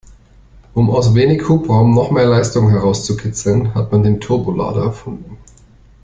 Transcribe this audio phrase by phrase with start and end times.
[0.73, 5.37] Um aus wenig Hubraum noch mehr Leistung herauszukitzeln, hat man Turbolader erfunden.